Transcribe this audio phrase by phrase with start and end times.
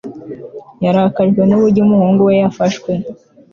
[0.83, 2.91] yarakajwe n'uburyo umuhungu we yafashwe